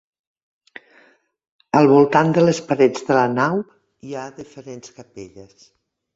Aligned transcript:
Al 1.79 1.89
voltant 1.91 2.33
de 2.39 2.45
les 2.47 2.63
parets 2.71 3.05
de 3.11 3.19
la 3.19 3.27
nau 3.35 3.61
hi 4.09 4.19
ha 4.23 4.27
diferents 4.41 4.97
capelles. 4.99 5.71